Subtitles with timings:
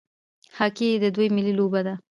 [0.57, 1.93] هاکي د دوی ملي لوبه ده.